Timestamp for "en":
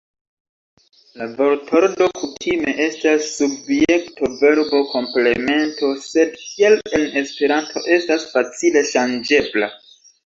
7.01-7.07